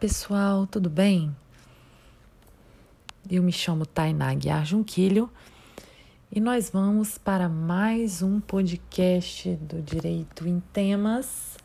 Pessoal, 0.00 0.66
tudo 0.66 0.90
bem? 0.90 1.34
Eu 3.30 3.42
me 3.42 3.50
chamo 3.50 3.86
Tainá 3.86 4.34
Guiar 4.34 4.66
Junquilho 4.66 5.30
e 6.30 6.38
nós 6.38 6.68
vamos 6.68 7.16
para 7.16 7.48
mais 7.48 8.20
um 8.20 8.38
podcast 8.38 9.54
do 9.56 9.80
Direito 9.80 10.46
em 10.46 10.60
Temas 10.60 11.56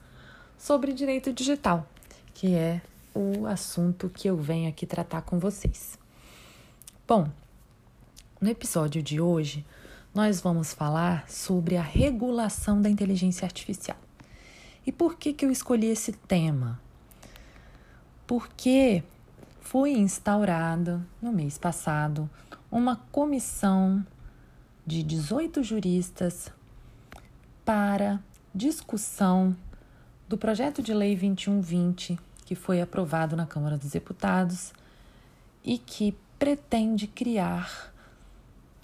sobre 0.57 0.93
direito 0.93 1.33
digital, 1.33 1.85
que 2.33 2.55
é 2.55 2.81
o 3.13 3.45
assunto 3.47 4.07
que 4.07 4.29
eu 4.29 4.37
venho 4.37 4.69
aqui 4.69 4.85
tratar 4.85 5.23
com 5.23 5.37
vocês. 5.37 5.99
Bom, 7.05 7.29
no 8.39 8.47
episódio 8.47 9.03
de 9.03 9.19
hoje 9.19 9.65
nós 10.15 10.39
vamos 10.39 10.73
falar 10.73 11.29
sobre 11.29 11.75
a 11.75 11.83
regulação 11.83 12.81
da 12.81 12.89
inteligência 12.89 13.45
artificial. 13.45 13.97
E 14.87 14.91
por 14.91 15.17
que, 15.17 15.33
que 15.33 15.43
eu 15.43 15.51
escolhi 15.51 15.87
esse 15.87 16.13
tema? 16.13 16.79
Porque 18.31 19.03
foi 19.59 19.91
instaurada 19.91 21.05
no 21.21 21.33
mês 21.33 21.57
passado 21.57 22.29
uma 22.71 22.95
comissão 23.11 24.05
de 24.87 25.03
18 25.03 25.61
juristas 25.61 26.49
para 27.65 28.21
discussão 28.55 29.53
do 30.29 30.37
projeto 30.37 30.81
de 30.81 30.93
lei 30.93 31.13
2120 31.13 32.17
que 32.45 32.55
foi 32.55 32.79
aprovado 32.79 33.35
na 33.35 33.45
Câmara 33.45 33.77
dos 33.77 33.91
Deputados 33.91 34.71
e 35.61 35.77
que 35.77 36.15
pretende 36.39 37.07
criar 37.07 37.93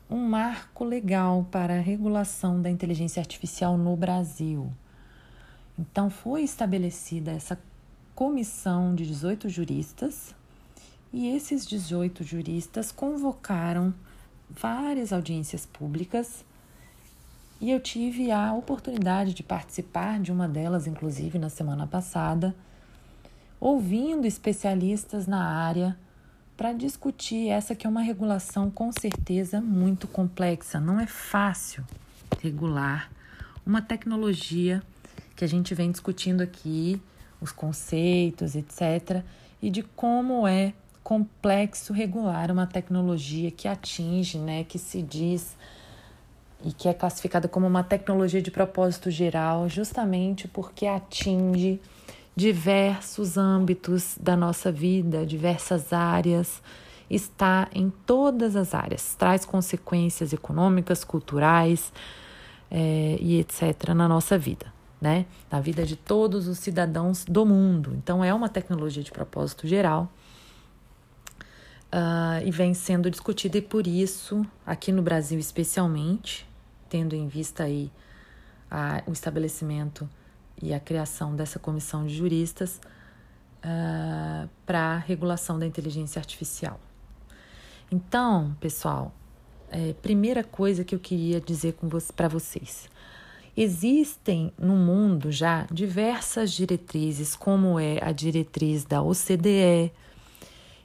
um 0.10 0.28
marco 0.28 0.84
legal 0.84 1.48
para 1.50 1.78
a 1.78 1.82
regulação 1.82 2.62
da 2.62 2.70
inteligência 2.70 3.22
artificial 3.22 3.78
no 3.78 3.96
Brasil. 3.96 4.70
Então 5.80 6.10
foi 6.10 6.44
estabelecida 6.44 7.32
essa 7.32 7.58
comissão 8.18 8.96
de 8.96 9.06
18 9.06 9.48
juristas 9.48 10.34
e 11.14 11.28
esses 11.36 11.68
18 11.68 12.24
juristas 12.24 12.92
convocaram 12.92 13.94
várias 14.50 15.14
audiências 15.14 15.68
públicas 15.68 16.44
e 17.62 17.70
eu 17.70 17.80
tive 17.80 18.32
a 18.32 18.52
oportunidade 18.54 19.36
de 19.36 19.44
participar 19.44 20.20
de 20.20 20.32
uma 20.32 20.48
delas, 20.48 20.88
inclusive 20.88 21.38
na 21.38 21.48
semana 21.48 21.86
passada, 21.86 22.56
ouvindo 23.60 24.26
especialistas 24.26 25.28
na 25.28 25.48
área 25.48 25.96
para 26.58 26.74
discutir 26.74 27.50
essa 27.50 27.76
que 27.76 27.86
é 27.86 27.90
uma 27.90 28.02
regulação 28.02 28.72
com 28.72 28.92
certeza 28.92 29.62
muito 29.62 30.08
complexa. 30.08 30.80
Não 30.80 31.00
é 31.00 31.06
fácil 31.06 31.86
regular 32.42 33.12
uma 33.64 33.80
tecnologia 33.80 34.82
que 35.36 35.46
a 35.46 35.48
gente 35.48 35.76
vem 35.76 35.92
discutindo 35.92 36.42
aqui 36.42 37.00
os 37.42 37.52
conceitos, 37.52 38.56
etc., 38.56 39.24
e 39.62 39.70
de 39.70 39.84
como 39.84 40.48
é 40.48 40.74
complexo 41.04 41.94
regular 41.94 42.52
uma 42.52 42.68
tecnologia 42.68 43.50
que 43.50 43.68
atinge, 43.68 44.38
né, 44.38 44.64
que 44.64 44.78
se 44.78 45.02
diz 45.02 45.56
e 46.66 46.72
que 46.72 46.90
é 46.90 46.94
classificada 46.94 47.48
como 47.48 47.66
uma 47.66 47.84
tecnologia 47.84 48.42
de 48.42 48.52
propósito 48.52 49.10
geral, 49.10 49.70
justamente 49.70 50.48
porque 50.48 50.86
atinge 50.86 51.80
diversos 52.36 53.38
âmbitos 53.38 54.18
da 54.20 54.36
nossa 54.36 54.72
vida, 54.72 55.26
diversas 55.26 55.94
áreas, 55.94 56.62
está 57.10 57.70
em 57.74 57.90
todas 58.06 58.56
as 58.56 58.74
áreas, 58.74 59.16
traz 59.16 59.46
consequências 59.46 60.34
econômicas, 60.34 61.04
culturais 61.04 61.92
é, 62.70 63.18
e 63.20 63.40
etc. 63.40 63.94
na 63.96 64.08
nossa 64.08 64.38
vida 64.38 64.77
né, 65.00 65.26
na 65.52 65.60
vida 65.60 65.86
de 65.86 65.96
todos 65.96 66.48
os 66.48 66.60
cidadãos 66.60 67.24
do 67.26 67.46
mundo. 67.46 67.94
Então, 67.96 68.24
é 68.24 68.34
uma 68.34 68.50
tecnologia 68.50 69.04
de 69.04 69.12
propósito 69.12 69.68
geral 69.68 70.12
uh, 71.92 72.46
e 72.46 72.52
vem 72.52 72.74
sendo 72.74 73.10
discutida, 73.10 73.58
e 73.58 73.62
por 73.62 73.86
isso, 73.86 74.46
aqui 74.66 74.92
no 74.92 75.02
Brasil 75.02 75.40
especialmente, 75.40 76.48
tendo 76.90 77.16
em 77.16 77.28
vista 77.28 77.64
aí 77.64 77.92
a, 78.70 79.04
o 79.06 79.12
estabelecimento 79.12 80.10
e 80.62 80.74
a 80.74 80.80
criação 80.80 81.36
dessa 81.36 81.60
comissão 81.60 82.06
de 82.06 82.16
juristas 82.16 82.82
uh, 83.58 84.50
para 84.66 84.96
a 84.96 84.98
regulação 84.98 85.60
da 85.60 85.66
inteligência 85.66 86.20
artificial. 86.20 86.80
Então, 87.92 88.56
pessoal, 88.60 89.14
é, 89.70 89.94
primeira 90.02 90.44
coisa 90.44 90.84
que 90.84 90.94
eu 90.96 91.00
queria 91.00 91.40
dizer 91.40 91.78
para 92.16 92.28
vocês. 92.28 92.90
Existem 93.60 94.54
no 94.56 94.76
mundo 94.76 95.32
já 95.32 95.66
diversas 95.72 96.52
diretrizes, 96.52 97.36
como 97.36 97.80
é 97.80 97.98
a 98.04 98.12
diretriz 98.12 98.86
da 98.86 99.02
OCDE 99.02 99.92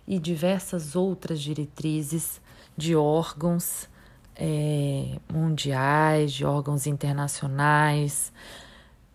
e 0.08 0.18
diversas 0.18 0.96
outras 0.96 1.38
diretrizes 1.42 2.40
de 2.74 2.96
órgãos 2.96 3.86
é, 4.34 5.18
mundiais, 5.30 6.32
de 6.32 6.46
órgãos 6.46 6.86
internacionais 6.86 8.32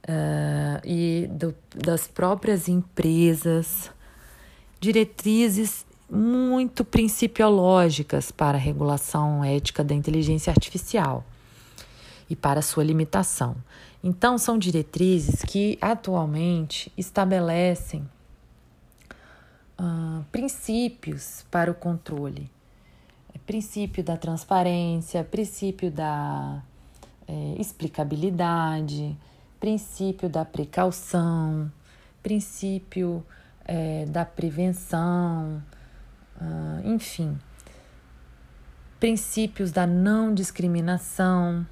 uh, 0.03 0.79
e 0.85 1.27
do, 1.31 1.55
das 1.75 2.07
próprias 2.07 2.67
empresas, 2.67 3.89
diretrizes 4.79 5.83
muito 6.07 6.85
principiológicas 6.85 8.29
para 8.29 8.55
a 8.59 8.61
regulação 8.61 9.43
ética 9.43 9.83
da 9.83 9.95
inteligência 9.95 10.51
artificial 10.51 11.25
e 12.29 12.35
para 12.35 12.61
sua 12.61 12.83
limitação. 12.83 13.55
Então, 14.03 14.37
são 14.37 14.57
diretrizes 14.57 15.43
que 15.43 15.77
atualmente 15.81 16.91
estabelecem 16.97 18.07
uh, 19.79 20.23
princípios 20.31 21.45
para 21.49 21.71
o 21.71 21.75
controle. 21.75 22.49
Princípio 23.45 24.03
da 24.03 24.17
transparência, 24.17 25.23
princípio 25.23 25.89
da 25.89 26.61
é, 27.25 27.55
explicabilidade, 27.57 29.17
princípio 29.57 30.29
da 30.29 30.43
precaução, 30.43 31.71
princípio 32.21 33.25
é, 33.65 34.05
da 34.05 34.25
prevenção, 34.25 35.63
uh, 36.41 36.87
enfim, 36.87 37.37
princípios 38.99 39.71
da 39.71 39.85
não 39.85 40.33
discriminação 40.33 41.65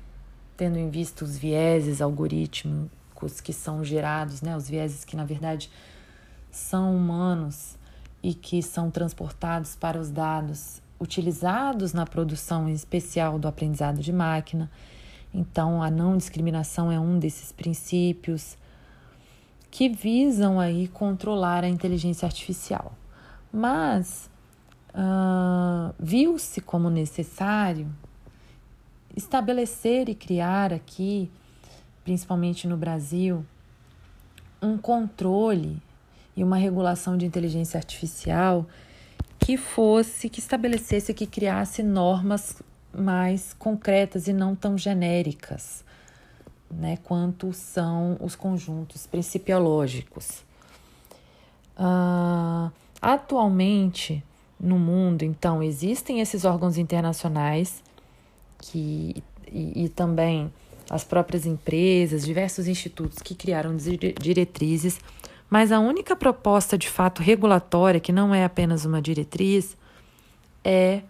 tendo 0.58 0.78
em 0.78 0.90
vista 0.90 1.24
os 1.24 1.38
vieses 1.38 2.02
algorítmicos 2.02 3.42
que 3.42 3.54
são 3.54 3.84
gerados, 3.84 4.42
né, 4.42 4.56
os 4.56 4.70
vieses 4.70 5.04
que 5.04 5.16
na 5.16 5.26
verdade 5.26 5.70
são 6.52 6.96
humanos 6.96 7.78
e 8.24 8.34
que 8.34 8.62
são 8.64 8.90
transportados 8.90 9.76
para 9.76 10.00
os 10.00 10.10
dados 10.10 10.82
utilizados 11.00 11.94
na 11.94 12.06
produção 12.06 12.70
em 12.70 12.74
especial 12.74 13.38
do 13.38 13.48
aprendizado 13.48 14.00
de 14.00 14.14
máquina. 14.14 14.72
Então, 15.34 15.84
a 15.84 15.92
não 15.92 16.18
discriminação 16.18 16.92
é 16.92 17.00
um 17.00 17.20
desses 17.20 17.52
princípios 17.52 18.58
que 19.70 19.90
visam 19.90 20.60
aí 20.60 20.88
controlar 20.88 21.66
a 21.66 21.70
inteligência 21.70 22.26
artificial. 22.26 22.94
Mas 23.52 24.30
uh, 24.92 25.94
viu-se 26.00 26.62
como 26.62 26.90
necessário 26.90 27.88
estabelecer 29.16 30.10
e 30.10 30.16
criar 30.16 30.74
aqui, 30.74 31.32
principalmente 32.04 32.68
no 32.68 32.76
Brasil, 32.76 33.46
um 34.62 34.78
controle 34.78 35.82
e 36.36 36.44
uma 36.44 36.58
regulação 36.58 37.18
de 37.18 37.26
inteligência 37.26 37.78
artificial 37.78 38.66
que 39.40 39.58
fosse, 39.58 40.30
que 40.30 40.40
estabelecesse, 40.40 41.14
que 41.14 41.28
criasse 41.28 41.84
normas 41.84 42.62
mais 42.94 43.54
concretas 43.54 44.28
e 44.28 44.34
não 44.34 44.56
tão 44.56 44.78
genéricas, 44.78 45.84
né, 46.72 46.98
quanto 47.04 47.54
são 47.54 48.18
os 48.20 48.36
conjuntos 48.36 49.06
principiológicos. 49.06 50.44
Uh, 51.78 52.72
atualmente, 53.02 54.24
no 54.60 54.80
mundo, 54.80 55.24
então, 55.24 55.62
existem 55.62 56.22
esses 56.22 56.46
órgãos 56.46 56.78
internacionais 56.78 57.84
que, 58.72 59.24
e, 59.52 59.86
e 59.86 59.90
também 59.90 60.52
as 60.90 61.04
próprias 61.04 61.46
empresas, 61.46 62.26
diversos 62.26 62.68
institutos 62.68 63.20
que 63.20 63.34
criaram 63.34 63.76
diretrizes, 64.20 65.00
mas 65.50 65.72
a 65.72 65.80
única 65.80 66.16
proposta 66.16 66.78
de 66.78 66.90
fato 66.90 67.22
regulatória, 67.22 68.00
que 68.00 68.12
não 68.12 68.34
é 68.34 68.44
apenas 68.44 68.86
uma 68.86 69.02
diretriz, 69.02 69.78
é 70.64 71.02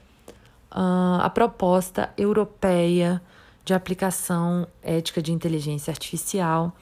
uh, 0.72 1.22
a 1.22 1.30
proposta 1.30 2.12
europeia 2.18 3.22
de 3.64 3.74
aplicação 3.74 4.68
ética 4.84 5.22
de 5.22 5.32
inteligência 5.32 5.92
artificial, 5.92 6.76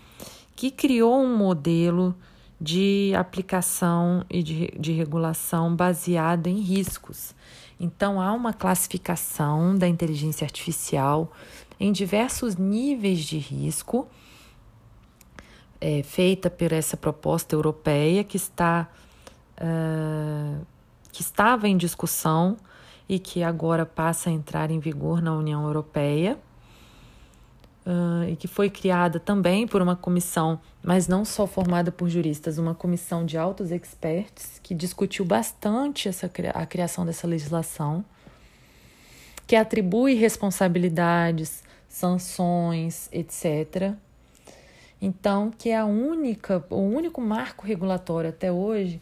que 0.56 0.70
criou 0.70 1.22
um 1.22 1.36
modelo 1.36 2.16
de 2.60 3.14
aplicação 3.16 4.26
e 4.30 4.42
de, 4.42 4.74
de 4.80 4.92
regulação 4.92 5.76
baseado 5.76 6.48
em 6.48 6.60
riscos. 6.60 7.34
Então, 7.84 8.22
há 8.22 8.32
uma 8.32 8.54
classificação 8.54 9.78
da 9.78 9.90
inteligência 9.90 10.46
artificial 10.46 11.34
em 11.78 11.92
diversos 11.92 12.56
níveis 12.56 13.20
de 13.20 13.38
risco, 13.38 14.08
é, 15.82 16.02
feita 16.02 16.50
por 16.50 16.72
essa 16.72 16.96
proposta 16.96 17.54
europeia 17.54 18.24
que 18.24 18.38
está 18.38 18.88
uh, 19.58 20.66
que 21.12 21.22
estava 21.22 21.68
em 21.68 21.76
discussão 21.76 22.56
e 23.08 23.20
que 23.20 23.44
agora 23.44 23.86
passa 23.86 24.30
a 24.30 24.32
entrar 24.32 24.72
em 24.72 24.80
vigor 24.80 25.22
na 25.22 25.34
União 25.36 25.66
Europeia. 25.66 26.40
Uh, 27.86 28.30
e 28.30 28.36
que 28.38 28.48
foi 28.48 28.70
criada 28.70 29.20
também 29.20 29.68
por 29.68 29.82
uma 29.82 29.94
comissão, 29.94 30.58
mas 30.82 31.10
não 31.10 31.26
só 31.26 31.46
formada 31.46 31.92
por 31.92 32.10
juristas, 32.10 32.58
uma 32.58 32.74
comissão 32.74 33.26
de 33.26 33.38
altos 33.38 33.72
experts 33.72 34.58
que 34.64 34.74
discutiu 34.74 35.26
bastante 35.26 36.08
essa, 36.08 36.32
a 36.54 36.66
criação 36.66 37.06
dessa 37.06 37.28
legislação, 37.28 38.06
que 39.46 39.54
atribui 39.54 40.14
responsabilidades, 40.14 41.62
sanções, 41.90 43.10
etc. 43.12 43.94
Então, 45.02 45.52
que 45.52 45.68
é 45.68 45.78
a 45.78 45.86
única, 45.86 46.66
o 46.70 46.80
único 46.80 47.20
marco 47.20 47.68
regulatório 47.68 48.30
até 48.30 48.50
hoje 48.50 49.02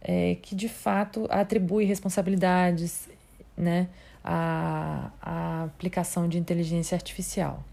é, 0.00 0.36
que 0.40 0.54
de 0.54 0.68
fato 0.68 1.26
atribui 1.28 1.84
responsabilidades 1.84 3.08
né, 3.56 3.88
à, 4.22 5.10
à 5.20 5.64
aplicação 5.64 6.28
de 6.28 6.38
inteligência 6.38 6.94
artificial. 6.94 7.64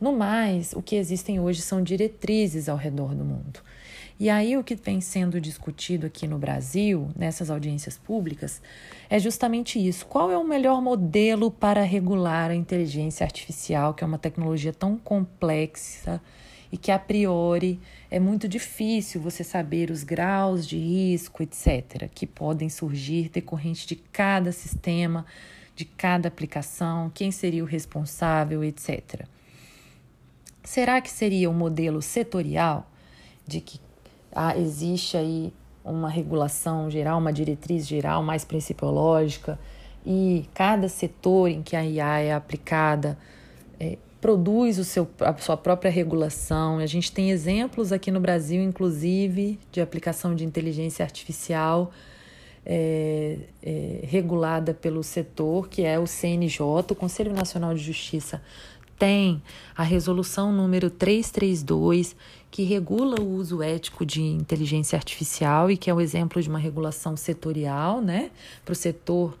No 0.00 0.12
mais, 0.12 0.72
o 0.72 0.80
que 0.80 0.96
existem 0.96 1.38
hoje 1.38 1.60
são 1.60 1.82
diretrizes 1.82 2.68
ao 2.68 2.76
redor 2.76 3.14
do 3.14 3.24
mundo. 3.24 3.60
E 4.18 4.28
aí, 4.30 4.56
o 4.56 4.64
que 4.64 4.74
vem 4.74 5.00
sendo 5.00 5.40
discutido 5.40 6.06
aqui 6.06 6.26
no 6.26 6.38
Brasil, 6.38 7.08
nessas 7.16 7.50
audiências 7.50 7.98
públicas, 7.98 8.60
é 9.08 9.18
justamente 9.18 9.78
isso. 9.78 10.06
Qual 10.06 10.30
é 10.30 10.36
o 10.36 10.46
melhor 10.46 10.80
modelo 10.80 11.50
para 11.50 11.82
regular 11.82 12.50
a 12.50 12.54
inteligência 12.54 13.24
artificial, 13.24 13.94
que 13.94 14.04
é 14.04 14.06
uma 14.06 14.18
tecnologia 14.18 14.72
tão 14.72 14.96
complexa 14.96 16.20
e 16.72 16.76
que, 16.76 16.90
a 16.90 16.98
priori, 16.98 17.80
é 18.10 18.20
muito 18.20 18.48
difícil 18.48 19.20
você 19.20 19.42
saber 19.42 19.90
os 19.90 20.02
graus 20.02 20.66
de 20.66 20.78
risco, 20.78 21.42
etc., 21.42 22.08
que 22.14 22.26
podem 22.26 22.68
surgir 22.68 23.28
decorrente 23.28 23.86
de 23.86 23.96
cada 23.96 24.52
sistema, 24.52 25.26
de 25.74 25.84
cada 25.84 26.28
aplicação, 26.28 27.10
quem 27.14 27.30
seria 27.30 27.62
o 27.62 27.66
responsável, 27.66 28.62
etc. 28.62 29.26
Será 30.62 31.00
que 31.00 31.10
seria 31.10 31.48
um 31.48 31.54
modelo 31.54 32.02
setorial 32.02 32.86
de 33.46 33.60
que 33.60 33.80
ah, 34.32 34.56
existe 34.56 35.16
aí 35.16 35.52
uma 35.84 36.08
regulação 36.08 36.90
geral, 36.90 37.18
uma 37.18 37.32
diretriz 37.32 37.86
geral 37.86 38.22
mais 38.22 38.44
principiológica 38.44 39.58
e 40.04 40.48
cada 40.54 40.88
setor 40.88 41.48
em 41.48 41.62
que 41.62 41.74
a 41.74 41.84
IA 41.84 42.18
é 42.20 42.32
aplicada 42.32 43.18
é, 43.78 43.96
produz 44.20 44.78
o 44.78 44.84
seu, 44.84 45.08
a 45.20 45.36
sua 45.38 45.56
própria 45.56 45.90
regulação. 45.90 46.78
A 46.78 46.86
gente 46.86 47.10
tem 47.10 47.30
exemplos 47.30 47.92
aqui 47.92 48.10
no 48.10 48.20
Brasil, 48.20 48.62
inclusive, 48.62 49.58
de 49.72 49.80
aplicação 49.80 50.34
de 50.34 50.44
inteligência 50.44 51.02
artificial 51.02 51.90
é, 52.64 53.38
é, 53.62 54.00
regulada 54.02 54.74
pelo 54.74 55.02
setor, 55.02 55.68
que 55.68 55.82
é 55.82 55.98
o 55.98 56.06
CNJ, 56.06 56.60
o 56.90 56.94
Conselho 56.94 57.32
Nacional 57.32 57.74
de 57.74 57.82
Justiça 57.82 58.42
tem 59.00 59.42
a 59.74 59.82
resolução 59.82 60.52
número 60.52 60.90
332, 60.90 62.14
que 62.50 62.64
regula 62.64 63.18
o 63.18 63.34
uso 63.34 63.62
ético 63.62 64.04
de 64.04 64.20
inteligência 64.20 64.94
artificial 64.94 65.70
e 65.70 65.76
que 65.76 65.88
é 65.88 65.94
o 65.94 66.02
exemplo 66.02 66.42
de 66.42 66.50
uma 66.50 66.58
regulação 66.58 67.16
setorial, 67.16 68.02
né, 68.02 68.30
para 68.62 68.72
o 68.72 68.76
setor 68.76 69.38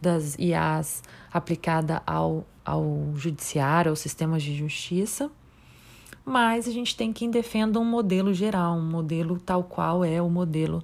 das 0.00 0.34
IAs 0.38 1.02
aplicada 1.30 2.02
ao, 2.06 2.46
ao 2.64 3.12
judiciário, 3.14 3.90
aos 3.90 4.00
sistemas 4.00 4.42
de 4.42 4.56
justiça. 4.56 5.30
Mas 6.24 6.66
a 6.66 6.70
gente 6.70 6.96
tem 6.96 7.12
quem 7.12 7.30
defenda 7.30 7.78
um 7.78 7.84
modelo 7.84 8.32
geral, 8.32 8.76
um 8.76 8.88
modelo 8.88 9.38
tal 9.38 9.62
qual 9.62 10.02
é 10.02 10.22
o 10.22 10.30
modelo 10.30 10.82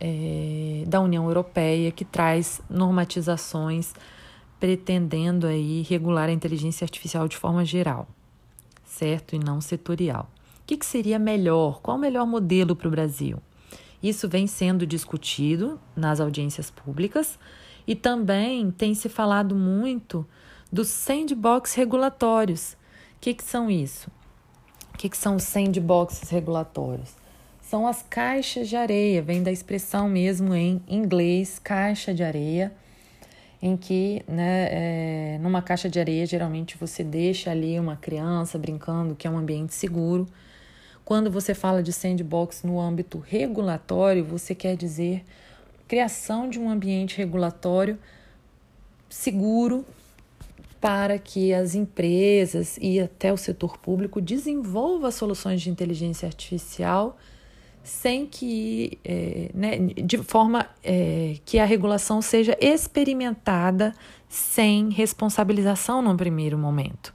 é, 0.00 0.82
da 0.88 1.00
União 1.00 1.26
Europeia, 1.26 1.92
que 1.92 2.04
traz 2.04 2.60
normatizações 2.68 3.94
pretendendo 4.58 5.46
aí 5.46 5.82
regular 5.82 6.28
a 6.28 6.32
inteligência 6.32 6.84
artificial 6.84 7.28
de 7.28 7.36
forma 7.36 7.64
geral, 7.64 8.08
certo? 8.84 9.34
E 9.34 9.38
não 9.38 9.60
setorial. 9.60 10.30
O 10.62 10.66
que, 10.66 10.76
que 10.76 10.86
seria 10.86 11.18
melhor? 11.18 11.80
Qual 11.80 11.96
o 11.96 12.00
melhor 12.00 12.26
modelo 12.26 12.74
para 12.74 12.88
o 12.88 12.90
Brasil? 12.90 13.38
Isso 14.02 14.28
vem 14.28 14.46
sendo 14.46 14.86
discutido 14.86 15.80
nas 15.94 16.20
audiências 16.20 16.70
públicas 16.70 17.38
e 17.86 17.94
também 17.94 18.70
tem 18.70 18.94
se 18.94 19.08
falado 19.08 19.54
muito 19.54 20.26
dos 20.72 20.88
sandbox 20.88 21.74
regulatórios. 21.74 22.72
O 22.72 23.20
que, 23.20 23.34
que 23.34 23.44
são 23.44 23.70
isso? 23.70 24.10
O 24.92 24.98
que, 24.98 25.08
que 25.08 25.16
são 25.16 25.36
os 25.36 25.44
sandboxes 25.44 26.30
regulatórios? 26.30 27.14
São 27.60 27.86
as 27.86 28.02
caixas 28.02 28.68
de 28.68 28.76
areia, 28.76 29.22
vem 29.22 29.42
da 29.42 29.52
expressão 29.52 30.08
mesmo 30.08 30.54
em 30.54 30.82
inglês, 30.88 31.58
caixa 31.58 32.14
de 32.14 32.22
areia 32.22 32.72
em 33.66 33.76
que, 33.76 34.22
né, 34.28 34.68
é, 34.70 35.38
numa 35.40 35.60
caixa 35.60 35.88
de 35.88 35.98
areia, 35.98 36.24
geralmente 36.24 36.76
você 36.78 37.02
deixa 37.02 37.50
ali 37.50 37.78
uma 37.80 37.96
criança 37.96 38.56
brincando, 38.56 39.16
que 39.16 39.26
é 39.26 39.30
um 39.30 39.36
ambiente 39.36 39.74
seguro. 39.74 40.28
Quando 41.04 41.32
você 41.32 41.52
fala 41.52 41.82
de 41.82 41.92
sandbox 41.92 42.62
no 42.62 42.80
âmbito 42.80 43.18
regulatório, 43.18 44.24
você 44.24 44.54
quer 44.54 44.76
dizer 44.76 45.24
criação 45.88 46.48
de 46.48 46.60
um 46.60 46.70
ambiente 46.70 47.18
regulatório 47.18 47.98
seguro 49.08 49.84
para 50.80 51.18
que 51.18 51.52
as 51.52 51.74
empresas 51.74 52.78
e 52.80 53.00
até 53.00 53.32
o 53.32 53.36
setor 53.36 53.78
público 53.78 54.20
desenvolvam 54.20 55.10
soluções 55.10 55.60
de 55.60 55.70
inteligência 55.70 56.26
artificial 56.26 57.18
sem 57.86 58.26
que, 58.26 58.98
é, 59.04 59.48
né, 59.54 59.78
de 59.78 60.18
forma 60.18 60.66
é, 60.82 61.36
que 61.44 61.58
a 61.58 61.64
regulação 61.64 62.20
seja 62.20 62.56
experimentada 62.60 63.94
sem 64.28 64.90
responsabilização 64.90 66.02
no 66.02 66.16
primeiro 66.16 66.58
momento, 66.58 67.14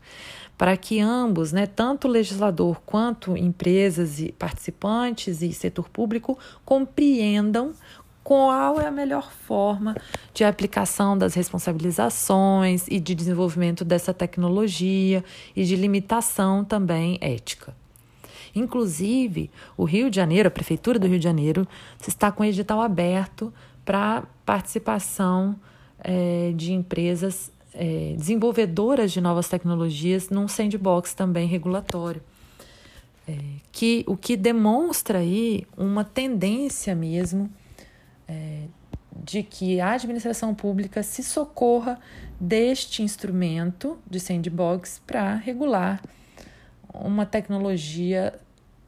para 0.58 0.78
que 0.78 1.02
ambos, 1.02 1.52
né, 1.52 1.68
tanto 1.68 2.08
o 2.08 2.12
legislador 2.12 2.82
quanto 2.86 3.36
empresas 3.36 4.22
e 4.22 4.32
participantes 4.32 5.42
e 5.42 5.52
setor 5.52 5.90
público 5.90 6.40
compreendam 6.64 7.74
qual 8.24 8.80
é 8.80 8.88
a 8.88 8.92
melhor 8.92 9.30
forma 9.30 9.94
de 10.34 10.46
aplicação 10.46 11.18
das 11.18 11.34
responsabilizações 11.34 12.88
e 12.88 12.98
de 12.98 13.14
desenvolvimento 13.14 13.84
dessa 13.84 14.14
tecnologia 14.14 15.22
e 15.54 15.66
de 15.66 15.76
limitação 15.76 16.64
também 16.64 17.18
ética. 17.20 17.76
Inclusive, 18.54 19.50
o 19.78 19.84
Rio 19.84 20.10
de 20.10 20.16
Janeiro, 20.16 20.48
a 20.48 20.52
Prefeitura 20.52 21.00
do 21.00 21.08
Rio 21.08 21.18
de 21.18 21.24
Janeiro, 21.24 21.68
está 22.06 22.32
com 22.32 22.44
edital 22.44 22.82
aberto 22.82 23.54
para 23.86 24.24
participação 24.46 25.56
é, 26.04 26.52
de 26.56 26.74
empresas 26.74 27.52
é, 27.74 28.14
desenvolvedoras 28.18 29.12
de 29.12 29.22
novas 29.22 29.48
tecnologias 29.48 30.30
num 30.30 30.48
sandbox 30.48 31.14
também 31.14 31.48
regulatório. 31.48 32.22
É, 33.28 33.38
que, 33.72 34.04
o 34.08 34.18
que 34.18 34.36
demonstra 34.36 35.20
aí 35.20 35.66
uma 35.78 36.04
tendência 36.04 36.96
mesmo 36.96 37.50
é, 38.28 38.64
de 39.24 39.44
que 39.44 39.80
a 39.80 39.92
administração 39.92 40.54
pública 40.56 41.04
se 41.04 41.24
socorra 41.24 42.00
deste 42.40 43.04
instrumento 43.04 43.98
de 44.10 44.20
sandbox 44.20 45.02
para 45.06 45.36
regular 45.36 46.02
uma 46.94 47.26
tecnologia, 47.26 48.40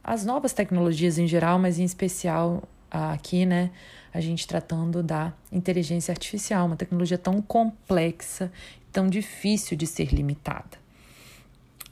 as 0.04 0.26
novas 0.26 0.54
tecnologias 0.54 1.18
em 1.18 1.28
geral, 1.28 1.58
mas 1.60 1.80
em 1.80 1.84
especial 1.84 2.64
aqui, 2.90 3.46
né? 3.46 3.72
A 4.14 4.22
gente 4.22 4.48
tratando 4.48 5.02
da 5.02 5.34
inteligência 5.52 6.12
artificial, 6.12 6.68
uma 6.68 6.76
tecnologia 6.76 7.18
tão 7.18 7.42
complexa, 7.42 8.52
tão 8.92 9.08
difícil 9.08 9.76
de 9.76 9.88
ser 9.88 10.14
limitada. 10.14 10.78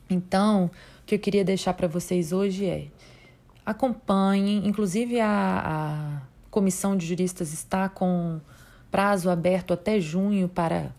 Então, 0.09 0.65
o 0.65 1.05
que 1.05 1.15
eu 1.15 1.19
queria 1.19 1.43
deixar 1.43 1.73
para 1.73 1.87
vocês 1.87 2.31
hoje 2.31 2.65
é 2.65 2.87
acompanhem, 3.65 4.67
inclusive 4.67 5.19
a, 5.19 5.63
a 5.65 6.21
comissão 6.49 6.95
de 6.95 7.05
juristas 7.05 7.53
está 7.53 7.87
com 7.87 8.39
prazo 8.91 9.29
aberto 9.29 9.73
até 9.73 9.99
junho 9.99 10.49
para 10.49 10.93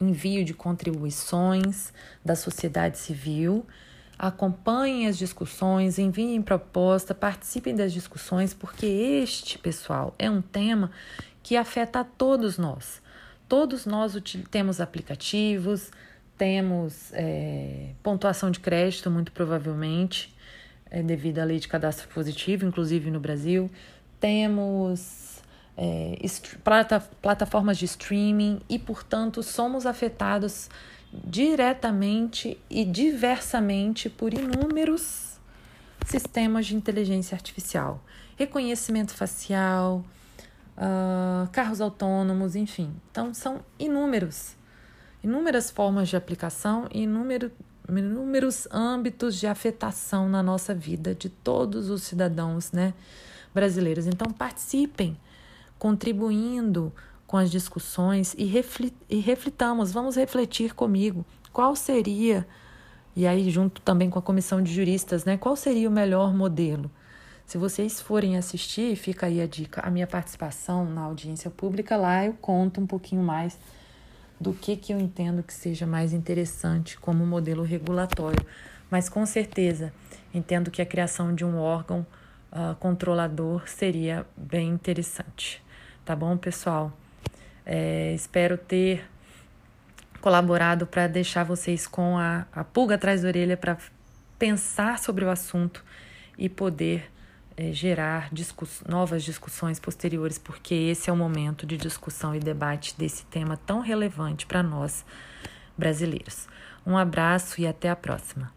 envio 0.00 0.44
de 0.44 0.54
contribuições 0.54 1.92
da 2.24 2.36
sociedade 2.36 2.98
civil 2.98 3.66
acompanhem 4.22 5.08
as 5.08 5.18
discussões, 5.18 5.98
enviem 5.98 6.40
proposta, 6.40 7.12
participem 7.12 7.74
das 7.74 7.92
discussões, 7.92 8.54
porque 8.54 8.86
este, 8.86 9.58
pessoal, 9.58 10.14
é 10.16 10.30
um 10.30 10.40
tema 10.40 10.92
que 11.42 11.56
afeta 11.56 11.98
a 11.98 12.04
todos 12.04 12.56
nós. 12.56 13.02
Todos 13.48 13.84
nós 13.84 14.14
temos 14.48 14.80
aplicativos, 14.80 15.90
temos 16.38 17.12
é, 17.14 17.94
pontuação 18.00 18.52
de 18.52 18.60
crédito, 18.60 19.10
muito 19.10 19.32
provavelmente, 19.32 20.32
é, 20.88 21.02
devido 21.02 21.40
à 21.40 21.44
lei 21.44 21.58
de 21.58 21.66
cadastro 21.66 22.06
positivo, 22.06 22.64
inclusive 22.64 23.10
no 23.10 23.18
Brasil. 23.18 23.68
Temos 24.20 25.42
é, 25.76 26.16
plata, 26.62 27.00
plataformas 27.20 27.76
de 27.76 27.86
streaming 27.86 28.60
e, 28.68 28.78
portanto, 28.78 29.42
somos 29.42 29.84
afetados 29.84 30.70
diretamente 31.12 32.58
e 32.70 32.84
diversamente 32.84 34.08
por 34.08 34.32
inúmeros 34.32 35.38
sistemas 36.06 36.66
de 36.66 36.74
inteligência 36.74 37.34
artificial, 37.34 38.02
reconhecimento 38.36 39.12
facial, 39.12 40.04
uh, 40.76 41.48
carros 41.52 41.80
autônomos, 41.80 42.56
enfim. 42.56 42.92
Então, 43.10 43.34
são 43.34 43.60
inúmeros, 43.78 44.56
inúmeras 45.22 45.70
formas 45.70 46.08
de 46.08 46.16
aplicação 46.16 46.88
e 46.90 47.02
inúmero, 47.02 47.52
inúmeros 47.88 48.66
âmbitos 48.70 49.38
de 49.38 49.46
afetação 49.46 50.28
na 50.28 50.42
nossa 50.42 50.74
vida 50.74 51.14
de 51.14 51.28
todos 51.28 51.90
os 51.90 52.02
cidadãos 52.02 52.72
né, 52.72 52.94
brasileiros. 53.54 54.06
Então, 54.06 54.32
participem, 54.32 55.16
contribuindo 55.78 56.92
com 57.32 57.38
as 57.38 57.50
discussões 57.50 58.34
e, 58.36 58.44
reflit, 58.44 58.92
e 59.08 59.18
reflitamos, 59.18 59.90
vamos 59.90 60.16
refletir 60.16 60.74
comigo 60.74 61.24
qual 61.50 61.74
seria, 61.74 62.46
e 63.16 63.26
aí 63.26 63.48
junto 63.48 63.80
também 63.80 64.10
com 64.10 64.18
a 64.18 64.22
comissão 64.22 64.60
de 64.60 64.70
juristas, 64.70 65.24
né, 65.24 65.38
qual 65.38 65.56
seria 65.56 65.88
o 65.88 65.90
melhor 65.90 66.34
modelo. 66.34 66.90
Se 67.46 67.56
vocês 67.56 68.02
forem 68.02 68.36
assistir, 68.36 68.94
fica 68.96 69.28
aí 69.28 69.40
a 69.40 69.46
dica, 69.46 69.80
a 69.80 69.90
minha 69.90 70.06
participação 70.06 70.84
na 70.84 71.00
audiência 71.00 71.50
pública 71.50 71.96
lá 71.96 72.26
eu 72.26 72.34
conto 72.34 72.82
um 72.82 72.86
pouquinho 72.86 73.22
mais 73.22 73.58
do 74.38 74.52
que, 74.52 74.76
que 74.76 74.92
eu 74.92 75.00
entendo 75.00 75.42
que 75.42 75.54
seja 75.54 75.86
mais 75.86 76.12
interessante 76.12 76.98
como 76.98 77.24
modelo 77.24 77.62
regulatório. 77.62 78.44
Mas 78.90 79.08
com 79.08 79.24
certeza 79.24 79.90
entendo 80.34 80.70
que 80.70 80.82
a 80.82 80.86
criação 80.86 81.34
de 81.34 81.46
um 81.46 81.56
órgão 81.56 82.06
uh, 82.52 82.74
controlador 82.76 83.66
seria 83.66 84.26
bem 84.36 84.68
interessante. 84.68 85.64
Tá 86.04 86.14
bom, 86.14 86.36
pessoal? 86.36 86.92
É, 87.64 88.12
espero 88.14 88.58
ter 88.58 89.04
colaborado 90.20 90.86
para 90.86 91.06
deixar 91.06 91.44
vocês 91.44 91.86
com 91.86 92.16
a, 92.16 92.46
a 92.52 92.62
pulga 92.62 92.94
atrás 92.94 93.22
da 93.22 93.28
orelha 93.28 93.56
para 93.56 93.76
pensar 94.38 94.98
sobre 94.98 95.24
o 95.24 95.30
assunto 95.30 95.84
e 96.38 96.48
poder 96.48 97.10
é, 97.56 97.72
gerar 97.72 98.28
discuss 98.32 98.82
novas 98.88 99.22
discussões 99.22 99.78
posteriores, 99.78 100.38
porque 100.38 100.74
esse 100.74 101.10
é 101.10 101.12
o 101.12 101.16
momento 101.16 101.66
de 101.66 101.76
discussão 101.76 102.34
e 102.34 102.40
debate 102.40 102.94
desse 102.96 103.24
tema 103.26 103.56
tão 103.56 103.80
relevante 103.80 104.46
para 104.46 104.62
nós 104.62 105.04
brasileiros. 105.76 106.48
Um 106.86 106.96
abraço 106.96 107.60
e 107.60 107.66
até 107.66 107.90
a 107.90 107.96
próxima. 107.96 108.52